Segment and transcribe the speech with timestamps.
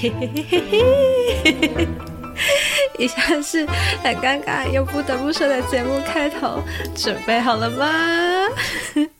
[0.00, 0.62] 嘿嘿嘿
[1.42, 1.88] 嘿嘿，
[2.98, 3.66] 以下是
[4.02, 6.62] 很尴尬又不得不说的节目开头，
[6.96, 7.86] 准备好了吗？
[8.94, 9.10] 嘿，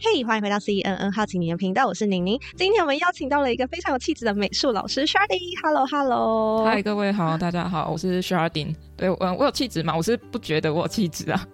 [0.00, 2.40] hey, 欢迎回到 CNN 好奇你的频道，我是宁宁。
[2.56, 8.74] 今天我们邀请到了一个非常有气质的美术老师 Chardin，Hello，Hello，嗨，各位好，大家好，我是 Chardin。
[8.96, 9.94] 对，嗯，我有气质吗？
[9.94, 11.46] 我是不觉得我有气质啊。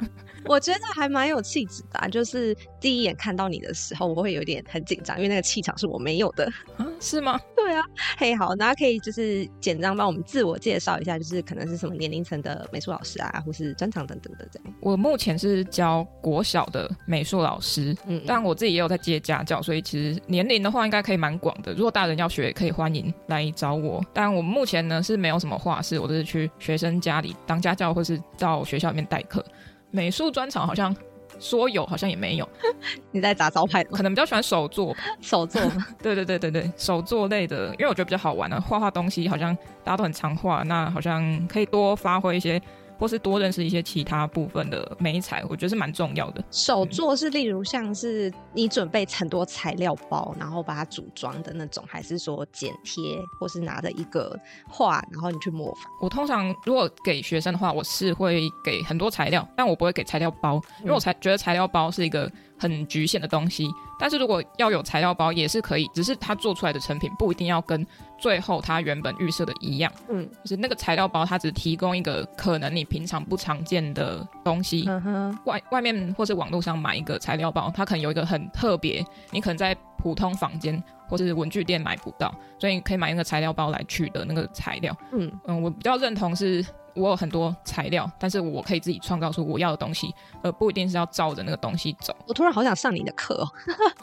[0.49, 6.51] 我觉得还蛮有气质的，啊，就是第一眼看到你的时候，我会有点很紧张，因为那个气场是我没有的。
[6.79, 7.39] 啊，是吗？
[7.55, 7.85] 对啊。
[8.17, 14.75] 嘿，好，大家可以就是简单帮我们自我介绍一下，就是可能是什么年龄层的美术老师啊，或是专长等等的这样。
[14.81, 21.75] 我目前是教国小的美术老师，嗯，但我自己也有在接家教，所以其实年龄的话应该可以蛮广的。
[21.75, 24.03] 如果大人要学，也可以欢迎来找我。
[24.15, 29.45] 但我目前呢是没有什么画室，我都是去学生家里当家教，或是到学校里面代课。
[29.91, 30.95] 美术专场好像
[31.39, 32.49] 说有，好像也没有。
[33.13, 33.83] 你在砸招牌？
[33.85, 35.01] 可能比较喜欢手作吧。
[35.21, 35.61] 手作？
[36.03, 38.61] 对对对对对，手作类的，因为我觉得比较好玩啊。
[38.61, 42.61] 画画东西好像大家都很常画，那好像可以多发挥一些。
[42.99, 46.45] 或是多认识一些其他部分的媒材，我觉得是蛮重要的。
[46.51, 54.39] 手作是例如像是你准备很多材料包，然后把它组装的那种，还是说剪贴，或是拿着一个
[54.69, 55.85] 画，然后你去模仿？
[56.01, 63.69] 我通常如果给学生的话，我是会给很多材料，但我不会给材料包，因为我才觉得材料包是一个很局限的东西。
[63.99, 67.87] 但是如果要有材料包也是可以，只是它做出来的成品不一定要跟
[68.19, 69.93] 最后它原本预设的一样。
[70.09, 74.85] 嗯，就是那个材料包它只提供一个可能你平常不常见的东西。
[74.87, 84.97] 嗯哼，外外面或是网络上买一个材料包，它可能有一个很特别，你可能在普通房间或是文具店买不到，所以你可以买那个材料包来取得那个材料。
[85.13, 86.65] 嗯嗯，我比较认同是。
[86.99, 92.15] 我有很多材料，但是我可以自己创造出我要的东西，而不一定是要照着那个东西走。
[92.27, 93.49] 我突然好想上你的课哦！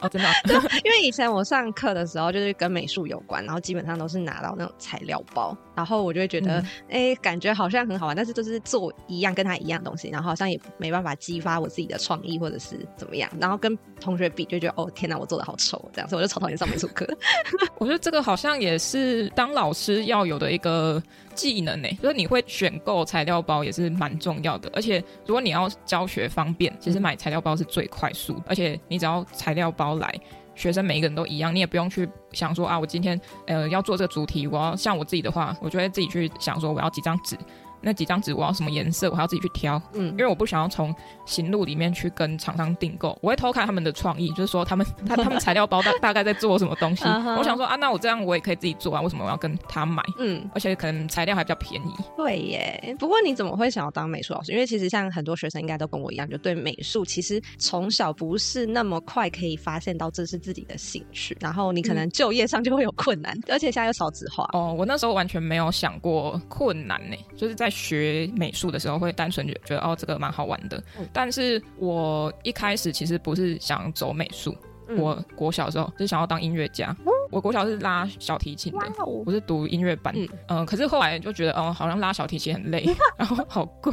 [0.02, 0.34] 哦，真的、啊？
[0.84, 6.58] 因为以前我上课的时候就是跟美术有关，然后基本上都是拿到那种材料包，然后我就会觉得，
[6.88, 17.06] 哎、嗯，感觉好像很好玩，但是就是做一样跟他一样东西，然后好像也没办法激发我自己的创意或者是怎么样，然后跟同学比就觉得，哦，天哪，我做的好丑，这样，所以我就超讨厌上美术课。
[17.78, 21.02] 我觉得这个好像也是当老师要有的一个
[21.36, 30.12] 技能呢，就是你会选购材料包也是蛮重要的，而且如果你要教学方便，其实买材料包是最快速，而且你只要材料包来，
[30.54, 37.36] 学生每一个人都一样，你也不用去想说啊，我今天呃要做这个主题，我要像我自己的话，我就会自己去想说我要几张纸。
[37.80, 40.94] 那几张纸我要什么颜色，我还要自己去挑，嗯，因为我不想要从
[41.24, 50.02] 行路里面去跟厂商订购，我会偷看他们的创意，就是说他们 他他们材料包大 大概在做什么东西，我想说啊，那我这样我也可以自己做啊，为什么我要跟他买？
[50.18, 51.92] 嗯，而且可能材料还比较便宜。
[52.16, 54.52] 对耶，不过你怎么会想要当美术老师？
[54.52, 64.48] 因为其实像很多学生应该都跟我一样，就对美术其实从小不是那么快可以发现到这是自己的兴趣，然后你可能就业上就会有困难，而且现在又少子化。
[64.52, 67.70] 哦，我那时候完全没有想过困难呢，就是在。
[67.76, 74.56] 学美术的时候会单纯觉觉得哦，这个蛮好玩的，嗯、但是我一开始其实不是想走美术，
[74.88, 76.96] 嗯、我国小的时候是想要当音乐家。
[77.04, 82.86] 嗯我国小是拉小提琴的，我是读音乐班，嗯、呃，可是后来就觉得，哦、呃，好像拉小提琴很累，
[83.18, 83.92] 然后好贵，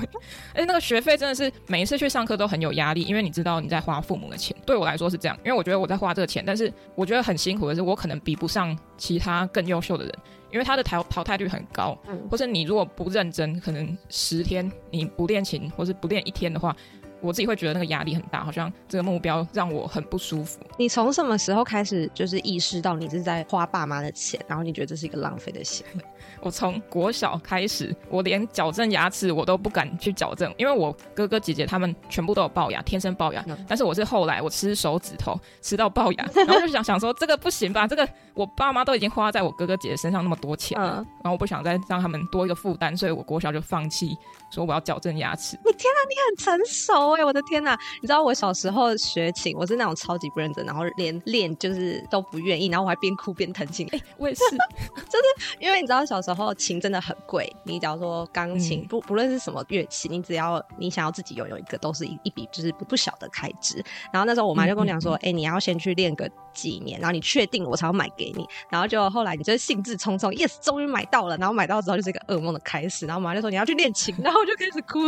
[0.53, 4.55] 哎，那个学费真的是每一次去上课都很有压力，因为你知道你在花父母的钱。
[4.67, 10.13] 对我来说是这样，因为我觉得我在花这个钱，但是我觉得很辛苦的是，我可能比不上其他更优秀的人，
[10.53, 16.73] 因为他的淘淘汰率很高，嗯、或者你如果不认真，可能十天你不练琴，或是不练一天的话。
[17.23, 20.59] 我自己会觉得那个压力很大，好像这个目标让我很不舒服。
[20.77, 26.01] 你从什么时候开始就是意识到你是在花爸妈的钱，然后你觉得这是一个浪费的行为？
[26.41, 33.43] 我从国小开始，我连矫正牙齿我都不敢去矫正，因为我哥哥姐姐他们全部都有龅牙，天生龅牙。
[33.47, 44.17] 嗯、但是我是后来我吃手指头吃到龅牙， 然后就想想说这个不行吧，这个我爸妈都已经花在我哥哥姐姐身上那么多钱了，嗯、然后我不想再让他们多一个负担，所以我国小就放弃
[44.51, 45.57] 说我要矫正牙齿。
[45.65, 47.77] 你天啊，你很成熟哎，我的天哪！
[48.01, 53.87] 你知道我小时候学琴，我是那种超级不认真，然后连练就是都不愿意，然后我还边哭边弹琴。
[53.91, 54.41] 哎、欸，我也是，
[55.09, 56.53] 就是因为你知道小时候。
[56.63, 63.83] 琴真的很贵，你假如说钢琴，嗯、不不论是什么乐器，你只要你想要自己拥有一个，都是一一笔就是不不小的开支。
[64.13, 71.35] 然后那时候我妈就跟我讲说：“哎、嗯嗯嗯欸，你要先去练个几年，然后你确定我才要买给你。”然后就后来你就是兴致冲冲，yes，终于买到了。
[71.37, 73.05] 然后买到之后就是一个噩梦的开始。
[73.05, 74.99] 然后我妈就说：“你要去练琴。”然后我就开始哭。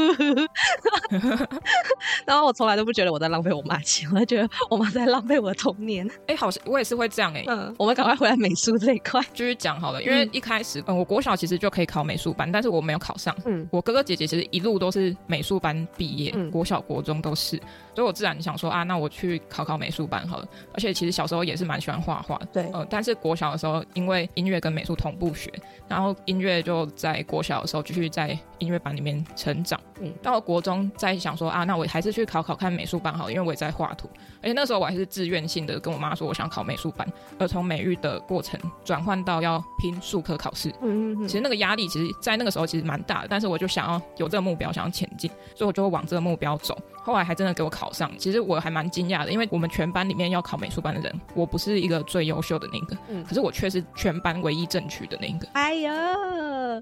[2.25, 6.07] 然后我从来都不觉得我在浪费我妈钱，我觉得我妈在浪费我的童年。
[6.27, 7.45] 哎、欸，好像我也是会这样哎、欸。
[7.47, 10.01] 嗯，我们赶快回来美术这一块，继续讲好了。
[10.01, 13.36] 因为一开始，嗯，我国小其实就可以考美术班，但是我没有考上。
[13.45, 17.57] 嗯，我哥哥姐姐其实一路都是美术班毕业，嗯，国小国中都是，
[17.94, 20.47] 所以我自然想说啊，那我去考考美术班好了。
[20.74, 25.51] 而且其实小时候也是蛮喜欢画画，对，呃，但是国小的时候因为音乐跟美术同步学，
[25.88, 29.80] 然后音乐就在国小的时候继续在音乐班里面成长。
[30.02, 34.10] 嗯，到了国中再想说啊，那我还是去考考看美术班好了，因为我也在画图。
[34.42, 37.07] 而且那时候我还是自愿性的跟我妈说，我想考美术班。
[37.40, 43.28] 而从美育的过程转换到要拼数科考试，嗯嗯嗯，其实那个压力其实，在那个时候其实蛮大的。
[43.30, 46.78] 但是我就想要有这个目标，想要前进，所以我就会往这个目标走。
[47.02, 55.48] 后来还真的给我考上，其实我还蛮惊讶的，因为我们全班里面要考美术班的人，我不是一个最优秀的那个，嗯，可是我却是全班唯一正取的那个。
[55.54, 55.92] 哎呀，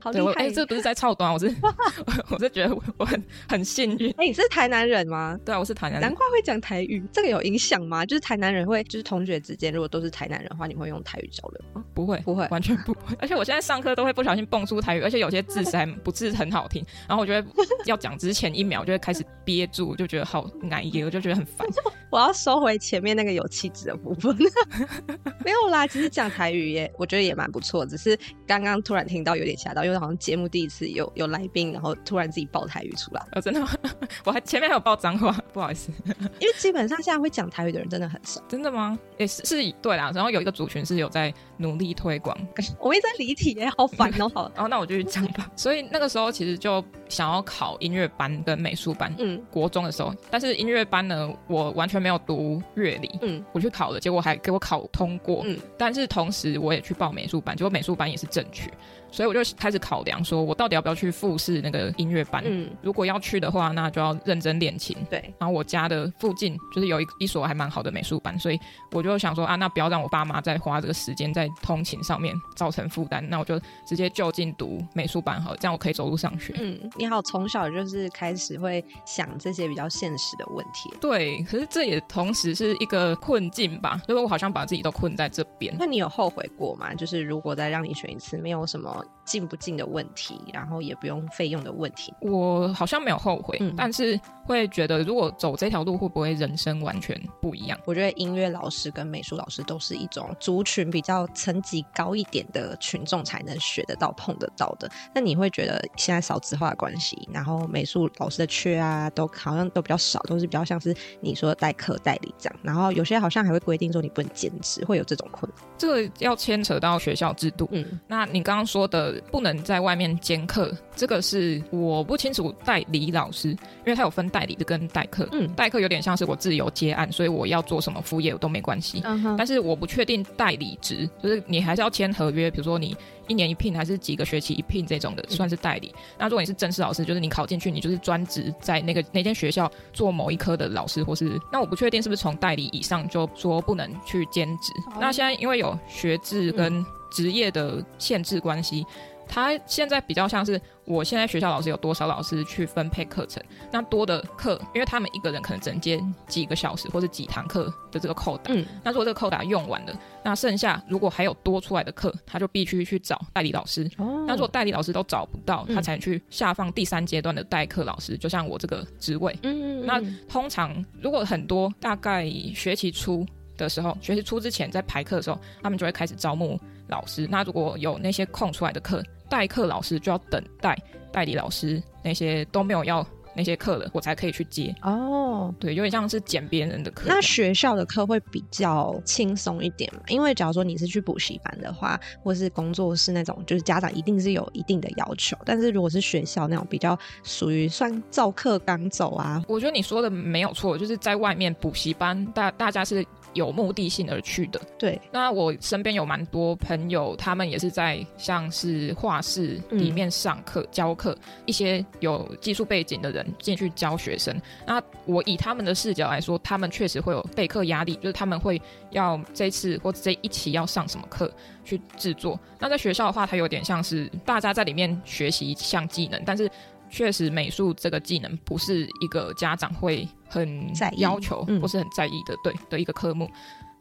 [0.02, 0.32] 好厉害！
[0.34, 1.54] 哎、欸，这不是在操短，我是
[2.30, 4.10] 我是觉得我很很幸运。
[4.12, 5.38] 哎、欸，你是台南人吗？
[5.44, 7.04] 对啊，我是台南人，难怪会讲台语。
[7.12, 8.06] 这个有影响吗？
[8.06, 11.84] 就是台南人会，就是同学之间如果都是台南人的话，你会用台语交流吗？
[11.94, 13.16] 不会，不会，完全不会。
[13.20, 17.48] 而且我现在上课都会不小心蹦出台语，而且有些字还不是很好听，然后我觉得
[17.86, 20.84] 要讲之前一秒就会开始憋住，就觉得好难。
[20.84, 21.68] 我就觉得很烦，
[22.14, 24.38] 我要收回前面那个有气质的部分。
[25.44, 27.84] 没有啦，其实讲台语也，我觉得也蛮不错。
[27.84, 28.16] 只是
[28.46, 33.28] 刚刚突然听到有点吓到，因为好像节目第一次有有来宾，然后突然自己爆台语出来。
[33.32, 33.68] 哦，真的吗？
[34.26, 35.92] 我还前面还有爆脏话，不好意思。
[36.40, 38.40] 因为基本上现在会讲台语的人真的很少。
[38.48, 38.96] 真的吗？
[39.18, 40.12] 也是是对啦。
[40.14, 42.38] 然后有一个族群是有在努力推广。
[42.80, 44.30] 我一直在离题耶，好烦哦。
[44.36, 45.50] 好，然后那我就去讲吧。
[45.56, 49.12] 所以那个时候其实就想要考音乐班跟美术班。
[49.18, 58.70] 嗯，国中的时候，但是音乐班呢，我完全没有读乐理，嗯，我去考了，结果还给我考通过，嗯，但是同时我也去报美术班，结果美术班也是正取。
[59.14, 62.42] 所以我就开始考量，说我到底要不要去复试那个音乐班？
[62.48, 64.98] 嗯，如果要去的话，那就要认真练琴。
[65.08, 68.60] 对，然后我家的附近就是有一一所还蛮好的美术班，所以
[68.92, 76.56] 我就想说啊，那不要让我爸妈再花这个时间在通勤上面造成负担，那我就直接就近读美术班好了，这样我可以走路上学。
[76.58, 80.92] 嗯，你好，从小就是开始会想这些比较现实的问题。
[81.00, 85.72] 对，可是这也同时是一个困境吧，因为我好像把自己都困在这边。
[85.78, 86.96] 那你有后悔过吗？
[86.96, 89.03] 就是如果再让你选一次，没有什么。
[89.26, 97.80] 进不进的问题，然后也不用费用的问题，我好像没有后悔，嗯，但是会觉得如果走这条路会不会人生完全不一样？
[97.86, 104.90] 我觉得音乐老师跟美术老师都是一种族群比较层级高一点的群众才能学得到、碰得到的。
[105.16, 112.60] 那你会觉得现在少子化的关系，然后美术老师的缺啊，都好像都比较少，都是比较像是你说的代课代理这样。
[112.62, 115.66] 然后有些好像还会规定说你不能兼职，会有这种困难。
[115.78, 117.70] 这个要牵扯到学校制度。
[117.72, 119.22] 嗯，那你刚刚说的。
[119.32, 123.58] 不能在外面兼课，这个是我不清楚代理老师，因
[123.88, 125.28] 为他有分代理的跟代课。
[125.32, 129.02] 嗯，代课有点像是我自由接案，所以我要做什么副业都没关系。
[129.04, 129.36] 嗯哼。
[129.36, 132.96] 但是我不确定代理职，就是你还是要签合约，比如说你
[133.28, 135.92] 一年一聘还是几个学期一聘这种的，算是代理。
[135.96, 136.00] 嗯。
[136.20, 144.72] 那如果你是正式老师，就是你考进去，你就是专职在那个那间学校做某一科的老师，或是那我不确定是不是从代理以上就说不能去兼职。
[144.88, 144.98] 嗯。
[145.00, 148.86] 那现在因为有学制跟职业的限制关系。
[149.26, 163.90] 他现在比较像是，我现在学校老师有多少老师去分配课程，那多的课，因为他们一个人可能只能接几个小时或者几堂课的这个扣打，嗯，那如果这个扣打用完了，那剩下如果还有多出来的课，他就必须去找代理老师。
[163.98, 169.34] 哦，那如果代理老师都找不到，他才去下放第三阶段的代课老师，就像我这个职位。
[169.44, 173.26] 嗯，嗯，嗯，那通常如果很多大概学期初
[173.56, 176.60] 的时候，学期初之前在排课的时候，他们就会开始招募。
[176.94, 180.78] 老师，那如果有那些空出来的课，代课老师就要等待
[181.12, 184.74] 代理老师那些都没有要那些课了，我才可以去接。
[184.84, 187.06] 哦，对，有点像是捡别人的课。
[187.08, 190.02] 那学校的课会比较轻松一点嘛？
[190.08, 195.36] 因为假如说你是去补习班的话，或是工作室那种，就是家长一定是有一定的要求。
[195.46, 203.04] 但是如果是学校那种比较属于算照课刚走啊，我觉得你说的没有错，就是在外面补习班，大大家是。
[203.34, 205.00] 有目的性而去的，对。
[205.12, 214.36] 那我身边有蛮多朋友，他们也是在像是画室里面上课、嗯、教课，一些有技术背景的人进去教学生。
[214.66, 218.62] 那我以他们的视角来说，他们确实会有备课压力，就是他们会
[218.92, 221.32] 要这次或者这一期要上什么课
[221.66, 222.40] 去制作。
[222.60, 226.50] 那在学校的话，它有点像是大家在里面学习一项技能，但是。
[226.90, 233.30] 确实，美术这个技能不是一个家长会很要求，或是很在意的，对的一个科目。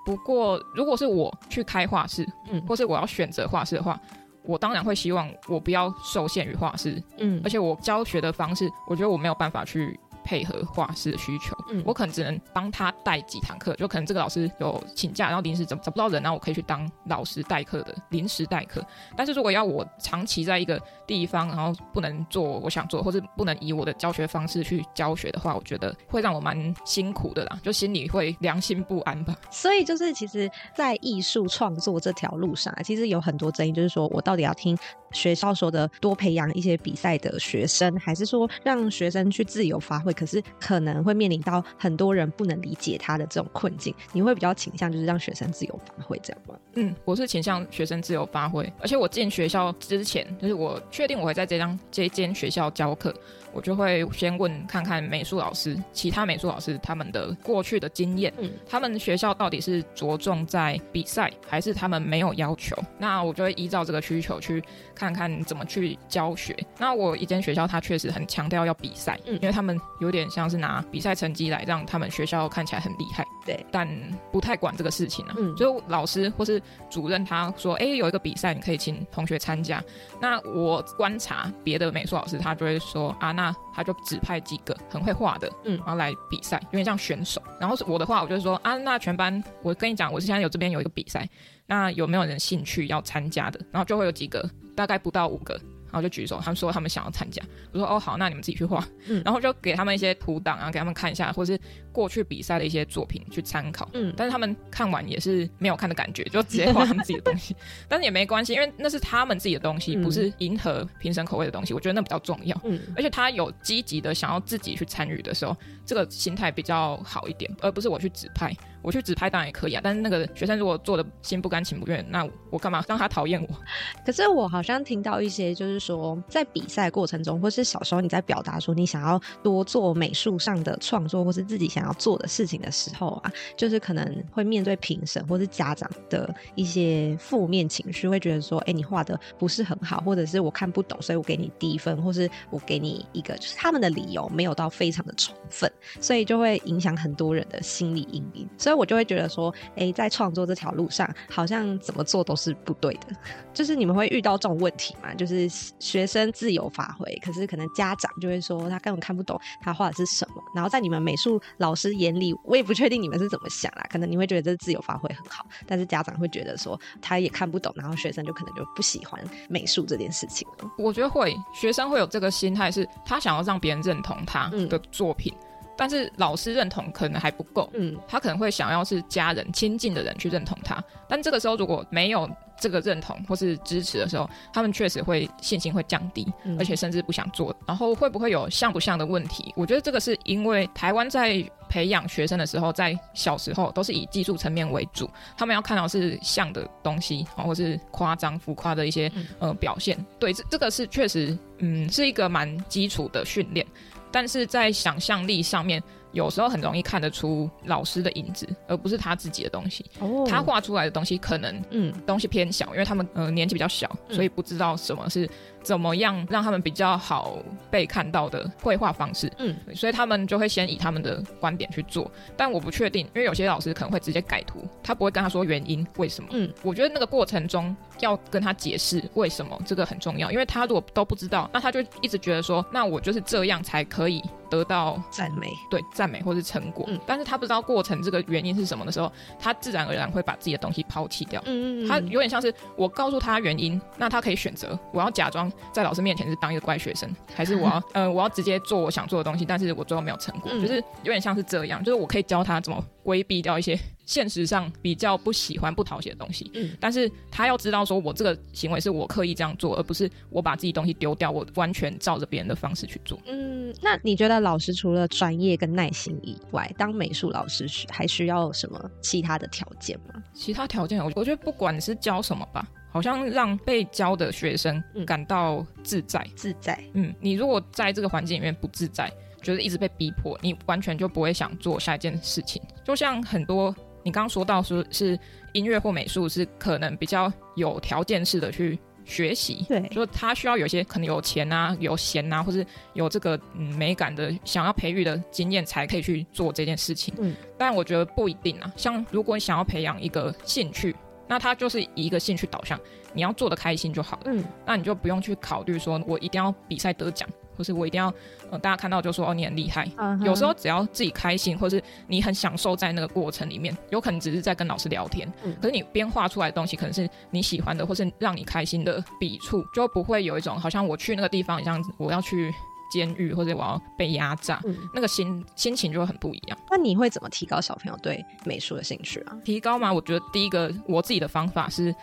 [0.04, 3.98] 不过，如果是我去开画室，嗯，或是我要选择画室的话，
[4.42, 11.56] 我当然会希望我不要受限于画室，嗯，而且我教学的方式，我觉得我没有办法去配合画室的需求。
[11.70, 18.84] 嗯，我可能只能帮他带几堂课，就可能这个老师有请假，然后临时找找不到人，然后我可以去当老师代课的临时代课。
[19.16, 29.34] 但是如果要我长期在一个地方，然后不能做我想做，或是不能以我的教学方式去教学的话，我觉得会让我蛮辛苦的啦，就心里会良心不安吧。
[29.50, 34.76] 所以就是其实，在艺术创作这条路上，其实有很多争议，就是说我到底要听
[35.12, 40.12] 学校说的多培养一些比赛的学生，还是说让学生去自由发挥？
[40.12, 43.94] 可是可能会面临到很多人不能理解他的这种困境。
[44.12, 46.54] 你会比较倾向就是让学生自由发挥这样吗？
[46.74, 53.14] 嗯，我是倾向学生自由发挥，而且我进学校之前，就是我确定我会在这张这间学校教课。
[53.54, 62.74] 我就会先问看看美术老师，其他美术老师他们的过去的经验，嗯，他们学校到底是着重在比赛，还是他们没有要求？
[62.96, 64.64] 那我就会依照这个需求去
[65.02, 66.56] 看看怎么去教学。
[66.78, 73.88] 那我一间学校，他确实很强调要比赛，嗯，因为他们有点像是拿比赛成绩来让他们学校看起来很厉害，对，但
[74.30, 75.34] 不太管这个事情啊。
[75.36, 79.82] 嗯，就老师或是主任他说，哎，有一个比赛，你可以请同学参加。
[80.20, 83.52] 那我观察别的美术老师，他就会说啊，那。
[83.74, 87.42] 他就指派几个很会画的，嗯，然后来比赛，因为像选手。
[87.58, 91.26] 然后是我的话，我就是说啊，那全班，我跟你讲，我是现在有这边有一个比赛，
[91.64, 93.58] 那有没有人兴趣要参加的？
[93.70, 95.60] 然后就会有几个，大概不到五个。
[95.92, 97.42] 然后就举手，他们说他们想要参加。
[97.70, 98.82] 我说哦好，那你们自己去画。
[99.08, 101.60] 嗯，然后就给他们一些图档啊，给他们看一下，或是
[101.92, 103.86] 过去比赛的一些作品去参考。
[103.92, 107.54] 嗯，但是他们看完也是没有看的感觉， 就直接画他们自己的东西。
[107.90, 111.74] 但是也没关系，因为那是他们自己的东西，不是迎合评审口味的东西。
[111.74, 112.58] 我觉得那比较重要。
[112.64, 118.50] 嗯，而且他有积极的想要自己去参与的时候，这个心态比较好一点，而不是我去指派。
[118.82, 123.48] 我去指派当然也可以啊，但是那个学生如果做的心不甘情不愿，那我干嘛让他讨厌我？
[124.04, 145.70] 可是我好像听到一些，就是说在比赛过程中，或是小时候你在表达说你想要多做美术上的创作，或是自己想要做的事情的时候啊，就是可能会面对评审或是家长的一些负面情绪，会觉得说，哎、你画的不是很好，或者是我看不懂，所以我给你低分，或是我给你一个，就是他们的理由没有到非常的充分，
[146.00, 148.48] 所以就会影响很多人的心理阴影。
[148.58, 148.71] 所以。
[148.72, 153.08] 所以我就会觉得说，哎，在创作这条路上，好像怎么做都是不对的。
[153.52, 155.12] 就是你们会遇到这种问题嘛？
[155.12, 155.46] 就是
[155.78, 160.42] 学生自由发挥，可是可能家长就会说他根本看不懂他画的是什么。
[160.54, 163.86] 然后在你们美术老师眼里，我也不确定你们是怎么想啦。
[163.90, 170.72] 可能你会觉得这自由发挥很好，但是家长会觉得说他也看不懂，然后学生就可能就不喜欢美术这件事情了。
[170.78, 175.30] 我觉得会，学生会有这个心态，是他想要让别人认同他的作品。
[175.38, 182.28] 嗯但是老师认同可能还不够，嗯，他可能会想要是家人亲近的人去认同他，但这个时候如果没有
[182.60, 187.54] 这个认同或是支持的时候，他们确实会信心会降低，嗯，而且甚至不想做。
[187.66, 189.52] 然后会不会有像不像的问题？
[189.56, 199.98] 我觉得这个是因为台湾在培养学生的时候，在小时候都是以技术层面为主，他们要看到是像的东西，或是夸张浮夸的一些呃表现。
[200.18, 203.66] 对，这这个是确实，嗯，是一个蛮基础的训练。
[204.12, 209.84] 但是在想象力上面，有时候很容易看得出老师的影子，而不是他自己的东西。
[209.98, 210.28] Oh.
[210.28, 215.28] 他画出来的东西可能，嗯，东西偏小，因为他们呃年纪比较小，所以不知道什么是
[215.62, 217.38] 怎么样让他们比较好
[217.70, 219.32] 被看到的绘画方式。
[219.38, 222.10] 嗯，所以他们就会先以他们的观点去做。
[222.36, 226.28] 但我不确定，因为有些老师可能会直接改图，他不会跟他说原因为什么。
[226.32, 235.48] 嗯，我觉得那个过程中要跟他解释为什么这个很重要，因为他如果都不知道，那他就一直觉得说，那我就是这样才可以得到赞美。
[235.70, 235.80] 对。
[235.94, 241.40] 赞美或是成果，嗯，但是他不知道过程这个原因是什么的时候，他自然而然会把自己的东西抛弃掉。
[241.44, 253.78] 嗯嗯，他有点像是我告诉他原因，那他可以选择我要假装在老师面前是当一个乖学生，还是我要 呃我要直接做我想做的东西，但是我最后没有成果，嗯，就是有点像是这样，就是我可以教他怎么规避掉一些。
[254.04, 263.18] 现实上比较不喜欢、不讨喜的东西，嗯，但是他要知道，说我这个行为是我刻意这样做，而不是我把自己东西丢掉，我完全照着别人的方式去做。
[263.26, 270.20] 嗯，那你觉得老师除了专业跟耐心以外，当美术老师需还需要什么其他的条件吗？
[270.34, 276.84] 其他条件，我我觉得不管是教什么吧，好像让被教的学生感到自在、嗯、自在。
[276.94, 282.60] 嗯，你如果在这个环境里面不自在，就是一直被逼迫，你完全就不会想做下一件事情。
[282.84, 283.74] 就像很多。
[284.04, 285.16] 你刚刚说到说是
[285.52, 297.14] 音乐或美术是可能比较有条件式的去学习，对，就他需要有些可能有钱啊、有闲啊，或是有这个嗯美感的想要培育的经验才可以去做这件事情。
[297.18, 298.72] 嗯，但我觉得不一定啊。
[298.76, 300.96] 像如果你想要培养一个兴趣，
[301.28, 302.76] 那他就是以一个兴趣导向，
[303.14, 304.22] 你要做的开心就好了。
[304.26, 308.12] 嗯，那你就不用去考虑说我一定要比赛得奖或是我一定要
[308.50, 309.84] 呃大家看到就说哦你很厉害。
[309.96, 310.24] Uh huh.
[310.26, 322.52] 有时候只要自己开心，或是你很享受在那个过程里面，有可能只是在跟老师聊天，嗯、可是你编画出来的东西可能是你喜欢的，或是让你开心的笔触，就不会有一种好像我去那个地方，像我要去。
[322.92, 326.58] 监狱或者我要被压榨，嗯、那个心心情就会很不一样。
[326.70, 329.34] 那你会怎么提高小朋友对美术的兴趣啊？
[329.46, 329.90] 提高吗？
[329.90, 331.94] 我觉得第一个我自己的方法是，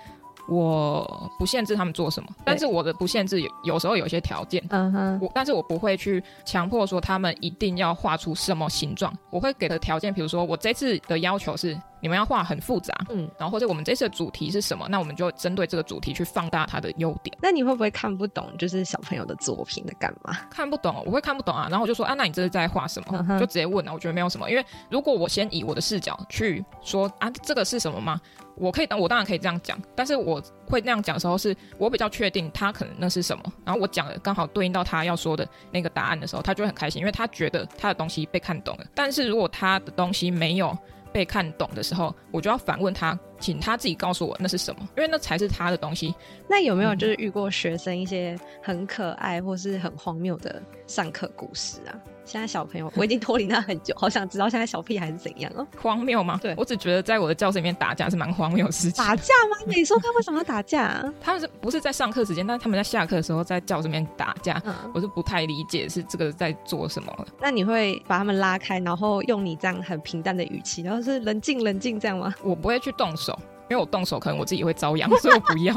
[0.50, 11.78] 我不限制他们做什么，但是我的不限制有有时候有一些条件，嗯哼，我但是我不会去强迫说他们一定要画出什么形状，我会给的条件，比如说我这次的要求是。
[12.02, 14.88] 你们要画很复杂，嗯，然后或者我们这次的主题是什么？
[14.90, 17.36] 那我们就针对这个主题去放大它的优点。
[17.42, 20.38] 那你会不会看不懂，就是小朋友的作品在干嘛？
[20.50, 21.68] 看不懂，我会看不懂啊。
[21.70, 23.26] 然后我就说啊，那你这是在画什么？
[23.30, 23.94] 嗯、就直接问啊。
[23.94, 28.20] 我觉得没有什么，因为如果我先以我的视角去说啊，这个是什么吗？
[28.56, 33.44] 我可以，我当然可以这样讲，但是我会那样讲的时候，是我比较确定他可能那是什么。
[33.64, 38.86] 然后我讲的刚好对应到他要说的那个答案的时候，他就会很开心，因为他觉得他的东西被看懂了。
[38.94, 40.78] 但是如果他的东西没有。
[41.12, 46.14] 被看懂的时候，我就要反问他，请他自己告诉我那是什么，因为那才是他的东西。
[46.48, 51.94] 那有没有就是遇过学生一些很可爱或是很荒谬的上课故事啊？
[52.26, 55.66] 现在小朋友，我已经脱离那很久，好想知道现在小屁孩是怎样哦。
[55.82, 56.40] 荒谬吗？
[56.40, 59.04] 对，我只觉得在我的教室里面打架是蛮荒谬的事情。
[59.04, 59.58] 打架吗？
[59.66, 61.14] 你说他为什么要打架啊？
[61.20, 62.46] 他们是不是在上课时间？
[62.46, 67.12] 但是他们在下课的时候在教室里面打架，嗯、我是不太理解是这个在做什么。
[67.42, 72.32] 那你会把他们拉开，然后用你这样很平淡的语气，然后是冷静冷静这样吗？
[72.44, 73.29] 我不会去动手。
[73.70, 75.74] 因为我动手可能我自己会遭殃，所以我不要。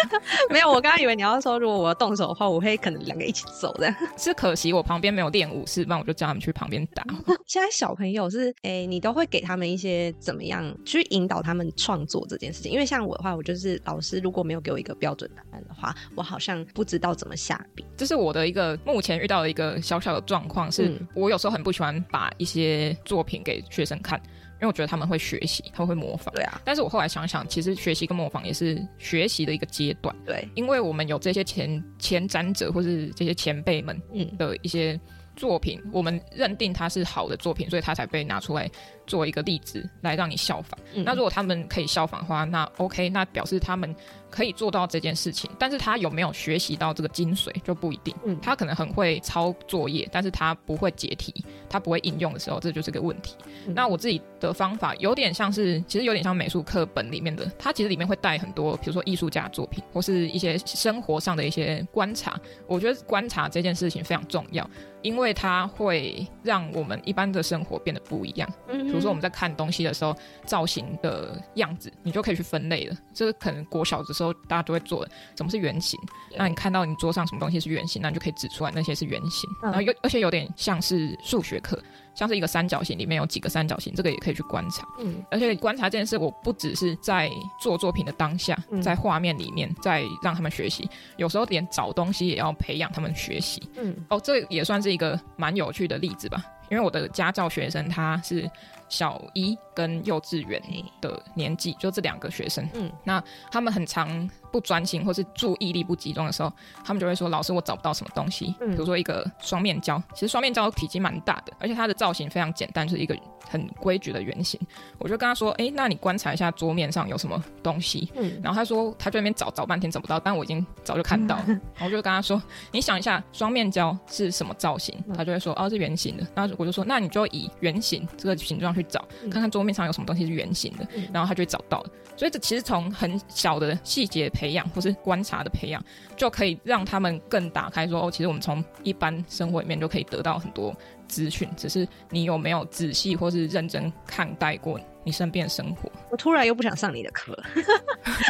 [0.50, 3.92] 没有，我刚刚以为你要说，如果我要动手的话，我会可能两个一起走的。
[4.16, 7.04] 是可惜我旁边没有练武士，不然我就叫他们去旁边打。
[7.46, 12.70] 现在小朋友是，哎、欸，你都会给他们一些怎么样去引导他们创作这件事情？
[12.70, 17.84] 因为像我的话，我就是老师，如果没有给我一个标准答案的话，我好像不知道怎么下笔。
[17.96, 24.20] 这是我的一个目前遇到的一个小小的状况，是我有时候很不喜欢把一些作品给学生看。
[24.60, 26.34] 因为我觉得他们会学习，他们会模仿。
[26.34, 26.60] 对啊。
[26.64, 30.14] 但是我后来想想，其实学习跟模仿也是学习的一个阶段。
[30.26, 30.46] 对。
[30.54, 34.00] 因为我们有这些前前瞻者，或是这些前辈们
[34.36, 35.00] 的一些
[35.34, 38.70] 作品，嗯、我们认定它是好的作品，所以它才被拿出来
[39.10, 40.78] 做一个例子来让你效仿。
[40.94, 43.94] 嗯、那如果他们可以效仿的话，那 OK，那表示他们。
[44.30, 48.14] 可以做到这件事情，但是他有没有学习到这个精髓就不一定。
[48.24, 53.34] 嗯，他可能很会抄作业，但是他不会解题，他不会应用的时候，这就是个问题。
[53.66, 62.38] 嗯、那我自己的方法有点像是，其实有点像美术课本里面的，它其实里面会带很多，比如说艺术家作品或是一些生活上的一些观察。
[62.68, 64.64] 我觉得观察这件事情非常重要，
[65.02, 68.48] 因为它会让我们一般的生活变得不一样。
[68.68, 72.96] 嗯，比如说我们在看东西的时候，造型的样子，你就可以去分类了。
[73.14, 75.98] 这个可能国小的时候大家都会做的，什么是圆形？
[76.36, 79.48] 那你看到你桌上什么东西是圆形，那你就可以指出来那些是圆形。
[79.62, 81.82] 嗯、然后有而且有点像是数学课，
[82.14, 84.86] 像是一个三角形里面有几个三角形，这个也可以去观察。
[84.98, 93.62] 嗯，而且观察这件事，我不只是在做作品的当下，在画面里面在让他们学习，有时候连找东西也要培养他们学习。
[93.76, 98.48] 嗯，哦，这也算是一个蛮有趣的例子吧，因为我的家教学生他是。
[98.90, 100.62] 小一跟幼稚园
[101.00, 106.52] 的年纪，就这两个学生，嗯，那他们很常不专心或是注意力不集中的时候，
[106.84, 113.16] 他们就会说：“老师，我找不到什么东西。”嗯，比如说一个双面胶，其实双面胶体积蛮大的，而且它的造型非常简单，就是一个
[113.48, 114.60] 很规矩的圆形。
[114.98, 121.44] 我就跟他说：“哎，那你观察一下桌面上有什么东西。”嗯，然后他说他在那边找找半天找不到，但我已经早就看到了。
[121.74, 131.90] 然后我就跟他说：“你想一下，双面胶是什么造型？”他就会说：“哦，是圆形的。”然后我就说：“那你就以圆形这个形状去找，看看桌面上有什么东西是圆形的。”然后他就会找到了。
[132.16, 135.82] 所以这其实从很小的细节培养，或是观察的培养，
[136.16, 140.74] 就可以让他们更打开，说哦，其实我们从一般生活里面就可以得到很多
[141.10, 144.78] 资讯，只是你有没有仔细或是认真看待过。
[145.02, 147.32] 你身边的生活，我突然又不想上你的课，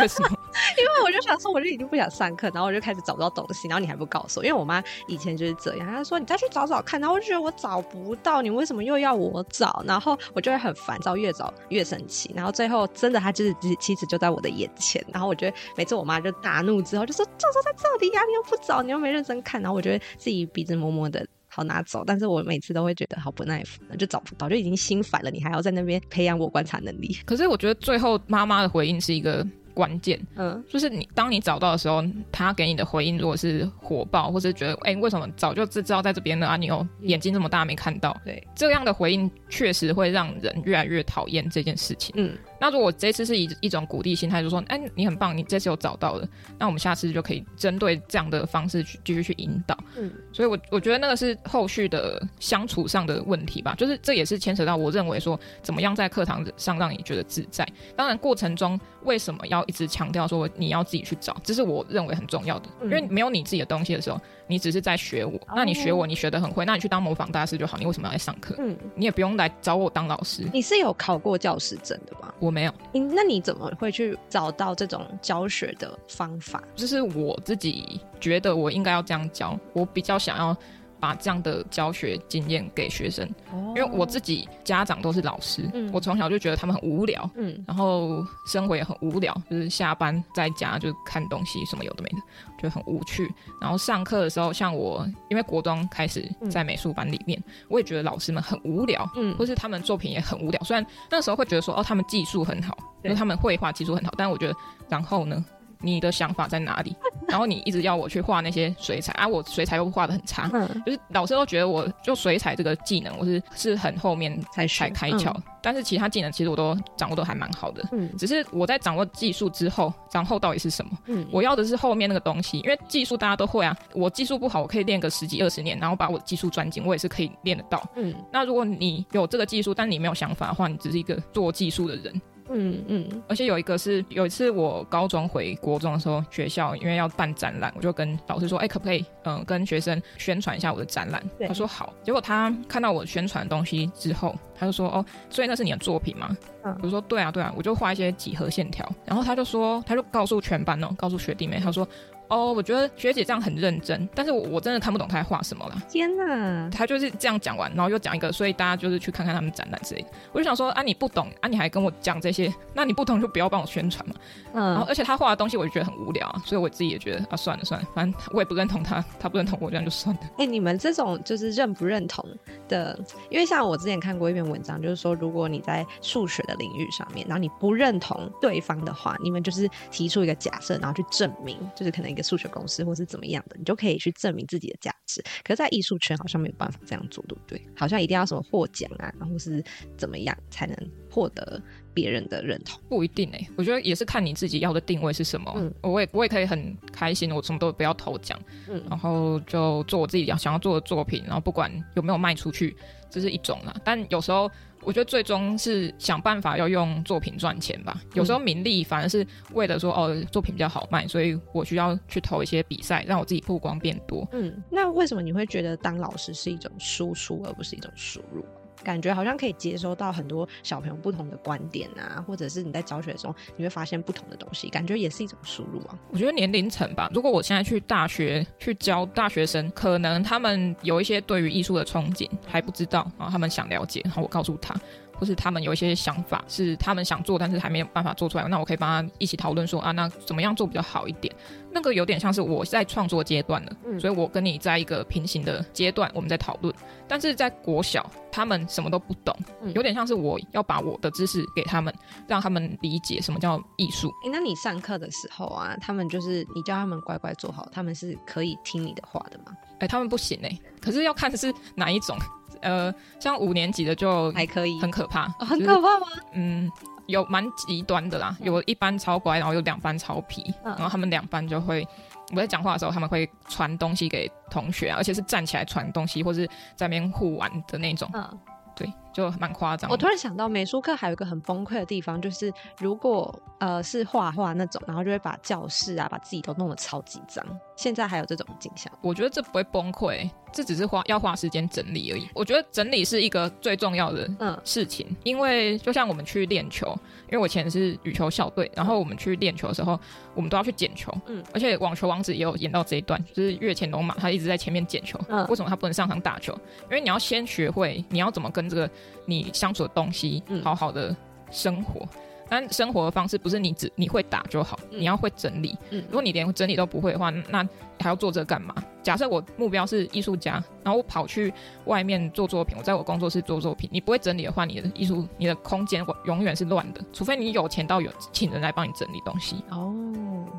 [0.01, 0.29] 为什么？
[0.79, 9.83] 因为我就想说，我就已经不想上课，然后我就开始找不到东西，然后你还不告诉我，因为我妈以前就是这样，她说你再去找找看，然后我就觉得我找不到，你为什么又要我找？
[9.85, 21.27] 然后我就会很烦躁，越找越生气，然后最后真的，她就是妻子就在我的眼前，然后我觉得每次我妈就大怒之后就说，就说在这里呀，你又不找，你又没认真看，然后我觉得自己鼻子摸摸的。
[21.53, 27.19] 好拿走，但是我每次都会觉得好不耐烦，就找不到，就已经心烦了，你还要在那边培养我观察能力。
[27.27, 36.47] 可是我觉得最后妈妈的回应是一个关键，嗯，就是你当你找到的时候，他给你的回应如果是火爆，或是觉得哎、欸，为什么早就知道在这边呢？
[36.47, 38.17] 啊，你有眼睛这么大没看到？
[38.25, 42.15] 对，这样的回应确实会让人越来越讨厌这件事情。
[42.17, 42.37] 嗯。
[42.61, 49.77] 那如果这次是以一种鼓励心态，就说，哎，你很棒，你这次有找到了，那我们下次就可以针对这样的方式去继续去引导。
[49.97, 57.67] 嗯，所以我我觉得那个是后续的相处上的问题吧，就是这也是牵扯到我认为说，怎么样在课堂上让你觉得自在。
[57.97, 64.21] 当然过程中为什么要一直强调说你要自己去找，这是我认为很重要的，因为没有你自己的东西的时候。
[64.47, 67.79] 你只是在学我，那你学我，你学得很会，那你去当模仿大师就好。
[67.79, 68.57] 你为什么要来上课？
[68.59, 70.45] 嗯，你也不用来找我当老师。
[70.53, 72.35] 你是有考过教师证的吧？
[72.41, 72.73] 我没有。
[72.93, 76.63] 那你怎么会去找到这种教学的方法？
[76.75, 80.57] 就是我自己觉得我应该要这样教，我比较想要。
[81.01, 83.29] 把这样的教学经验给学生，
[83.75, 92.17] 因为我自己家长都是老师，嗯、我从小就觉得他们很无聊，嗯，然后生活也很无聊，就是下班在家就看东西，什么有的没的，
[92.59, 93.33] 觉得很无趣。
[93.61, 100.61] 然后上课的时候，像我因为国中开始在美术班里面，嗯、我也觉得老师们很无聊，嗯，或是他们作品也很无聊。
[100.63, 104.55] 虽然那时候会觉得说，哦，他们技术很好，因为他们绘画技术很好，但我觉得，
[104.89, 105.43] 然后呢？
[105.81, 106.95] 你的想法在哪里？
[107.29, 120.91] 然后你一直要我去画那些水彩啊，我水彩又画得很差，嗯、就是老师都觉得我就水彩这个技能我是是很后面才才开窍，嗯、但是其他技能其实我都掌握都还蛮好的，嗯，只是我在掌握技术之后，然后到底是什么？
[121.07, 132.21] 嗯，我要的是后面那个东西，因为技术大家都会啊，我技术不好，我可以练个十几二十年，然后把我的技术专精，我也是可以练得到，嗯，那如果你有这个技术，但你没有想法的话，你只是一个做技术的人。
[132.53, 141.23] 嗯嗯，而且有一个是有一次我高中回国中的时候，学校因为要办展览，我就跟老师说，哎、欸，可不可以嗯、呃、跟学生宣传一下我的展览？
[141.39, 141.93] 对他说好。
[142.03, 146.37] 结果他看到我宣传的东西之后，他就说哦，所以那是你的作品吗？
[146.65, 148.87] 嗯，我说对啊对啊，我就画一些几何线条。
[149.05, 151.87] 然后他就说，他就告诉全班哦，告诉学弟妹，他说。
[152.31, 155.75] 哦，我觉得学姐这样很认真，但是我我真的看不懂她在画什么了。
[155.89, 160.09] 天哪，她就是这样讲完，然后又讲一个，所以大家就是去看看他们展览之类的。
[160.33, 164.15] 我就想说啊，你不懂啊，你还跟我讲这些，那你不懂就不要帮我宣传嘛。
[164.53, 170.21] 嗯，然后而且他画的东西我就觉得很无聊啊，所以我自己也觉得啊，算了算了，反正我也不认同他，他不认同我，这样就算了。
[170.39, 172.25] 哎、欸，你们这种就是认不认同
[172.69, 185.23] 的，因为像我之前看过一篇文章，就是说如果你在数学的领域上面，然后你不认同对方的话，你们就是提出一个假设，然后去证明，就是可能一个数学公式或是怎么样的，你就可以去证明自己的价值。
[185.45, 187.61] 可是，在艺术圈好像没有办法这样做，对不对？
[187.77, 189.63] 好像一定要什么获奖啊，或是
[189.97, 190.77] 怎么样才能
[191.11, 191.61] 获得
[191.93, 192.81] 别人的认同？
[192.89, 195.53] 不一定哎、欸，我觉得也是看你自己要的定位是什么。
[195.57, 202.77] 嗯，我也我也可以很开心，我什么都不要投奖，嗯，然后就做我自己要想要做的作品，然后不管有没有卖出去，
[203.09, 203.75] 这是一种啦。
[203.85, 204.51] 但有时候。
[204.83, 208.01] 我觉得最终是想办法要用作品赚钱吧。
[208.15, 214.27] 有时候名利反而是为了说哦，作品比较好卖，所以我需要去投一些比赛，让我自己曝光变多。
[214.33, 218.45] 嗯，那为什么你会觉得当老师是一种输出而不是一种输入？
[218.83, 225.99] 感觉好像可以接收到很多小朋友不同的观点啊，或者是你在教学中你会发现不同的东西，感觉也是一种输入啊。
[226.11, 234.75] 我觉得年龄层吧，如果我现在去大学去教大学生，可能他们有一些对于艺术的憧憬还不知道，啊他们想了解，然后我告诉他。
[235.21, 241.33] 或是他们有一些想法是他们想做，但是还没有办法做出来，那我可以帮他一起讨论说啊，那怎么样做比较好一点？
[241.71, 246.75] 那个有点像是我在创作阶段了，嗯，所以我跟你在一个平行的阶段，我们在讨论。
[247.07, 249.37] 但是在国小，他们什么都不懂，
[249.75, 251.95] 有点像是我要把我的知识给他们，
[252.27, 254.09] 让他们理解什么叫艺术。
[254.25, 259.57] 欸，那你上课的时候啊，他们就是你叫他们乖乖坐好，他们是可以听你的话的吗？
[259.81, 262.17] 哎，他们不行哎，可是要看是哪一种。
[262.63, 266.07] 呃，像五年级的就还可以，很可怕，哦，很可怕吗？
[266.09, 266.71] 就是，嗯，
[267.07, 271.87] 有蛮极端的啦，有一班超乖，然后有两班超皮，嗯，然后他们两班就会，
[272.31, 276.47] 我在讲话的时候，他们会传东西给同学，而且是站起来传东西，或是
[276.77, 278.09] 在那边互玩的那种。
[278.15, 278.39] 嗯
[278.77, 279.91] 对，就蛮夸张。
[279.91, 287.45] 我突然想到，美术课还有一个很崩溃的地方，就是如果呃是画画那种，然后就会把教室啊，把自己都弄得超级脏。
[287.77, 288.93] 现在还有这种景象？
[289.01, 292.29] 我觉得这不会崩溃，这只是花要花时间整理而已。
[292.35, 296.89] 我觉得整理是一个最重要的嗯事情，嗯、因为就像我们去练球，
[297.25, 299.99] 因为我以前是羽球校队，然后我们去练球的时候，
[300.35, 301.11] 我们都要去捡球。
[301.27, 305.19] 嗯，而且网球王子也有演到这一段，就是越前龙马他一直在前面捡球。
[305.29, 306.53] 嗯，为什么他不能上场打球？
[306.85, 308.91] 因为你要先学会你要怎么跟这个
[309.27, 311.15] 你相处的东西好好的
[311.51, 312.09] 生活，嗯、
[312.49, 315.77] 但生活的方式不是你只你会打就好，嗯、你要会整理。
[315.91, 317.67] 嗯，如果你连整理都不会的话，那
[317.99, 318.75] 还要做这干嘛？
[319.03, 321.53] 假设我目标是艺术家，然后我跑去
[321.87, 329.65] 外面做作品，我在我工作室做作品，你不会整理的话，你的艺术你的空间永远是乱的，除非你有钱到有请人来帮你整理东西。
[329.71, 329.97] 哦。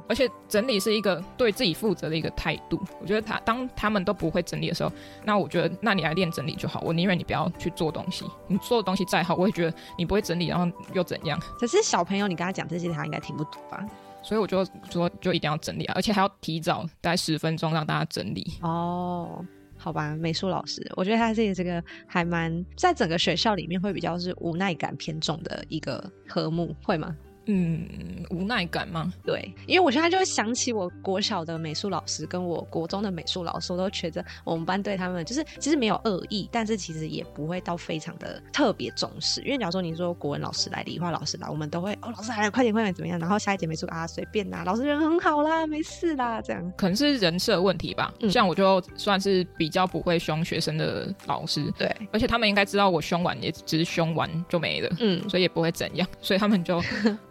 [0.07, 2.77] 而且整理是一个对自己负责的一个态度。
[2.99, 4.91] 我觉得他当他们都不会整理的时候，
[5.23, 6.81] 那我觉得那你来练整理就好。
[6.81, 11.39] 我宁愿你不要去做东西，你做的东西再好，我也觉得你不会整理，然后又怎样？
[11.57, 13.85] 可是小朋友，你跟他讲这些，他应该听不懂吧？
[14.21, 18.45] 所以我就说，就一定要整理啊，而且还要提早大概十分钟让大家整理。
[18.61, 19.43] 哦，
[19.77, 27.17] 好吧，美术老师，我觉得他这个这个还蛮在整个学校里面会比较是无奈感偏重的一个科目，会吗？
[27.45, 27.87] 嗯，
[28.29, 29.11] 无奈感吗？
[29.25, 39.41] 对，因为我现在就会想起我国小的美术老师跟我国中的美术老师，我都觉得我们班对他们就是其实没有恶意，但是其实也不会到非常的特别重视。
[39.41, 43.19] 因为假如说你说国文老师来、理化老师来，我们都会哦，老师来了，快点快点怎么样？
[43.19, 46.73] 然后下一节美术啊，随便啦，老师人很好啦，没事啦，这样。
[46.77, 48.13] 可能是人设问题吧。
[48.19, 56.81] 嗯像我就算是比较不会凶学生的老师，对，而且他们应该知道我凶完也只是凶完就没了，嗯，所以也不会怎样，所以他们就。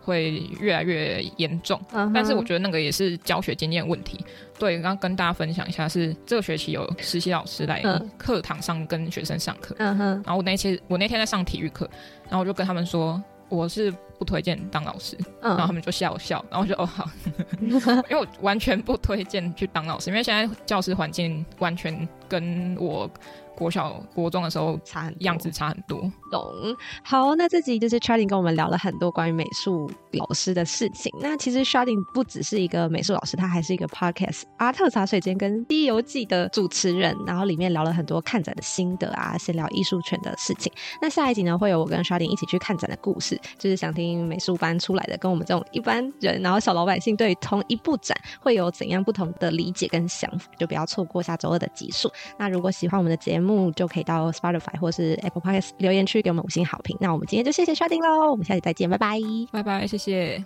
[0.02, 2.12] 会越来越严重，uh huh.
[2.14, 4.24] 但是我觉得那个也是教学经验问题。
[4.58, 7.82] 对，刚刚跟大家分享一下，是这个学期有实习老师来
[8.18, 9.98] 课堂上跟学生上课，uh huh.
[9.98, 11.88] 然后我那期我那天在上体育课，
[12.24, 15.48] 然后我就跟他们说我是不推荐当老师，uh.
[15.48, 17.08] 然后他们就笑笑，然后我就哦好，
[17.60, 17.70] 因
[18.10, 23.10] 为我完全不推荐去当老师，因为现在教师环境完全跟我。
[23.56, 26.42] 国小、国中的时候差很样子差很多，懂。
[27.04, 31.12] 好，那这集就是 Sharding 跟我们聊了很多关于美术老师的事情。
[31.20, 37.14] 那其实 Sharding 不只是一个美术老师，他还是一个 Podcast 阿特茶水间跟《西游记》的主持人。
[37.26, 40.72] 然后里面聊了很多看展的心得啊，先聊艺术圈的事情。
[41.02, 52.10] 那下一集呢，会有我跟 Sharding 一起去看展的故事，就是想听美术班出来的，跟我们这种一般人，然后小老百姓对同一部展会有怎样不同的理解跟想法，就不要错过下周二的集数。
[52.38, 56.96] 那如果喜欢我们的节目，就可以到 Spotify 或是 Apple Podcast 留言区给我们五星好评。
[57.00, 59.18] 那我们今天就谢谢 Sharding 喽，我们下期再见，拜拜，
[59.52, 60.44] 拜拜，谢谢。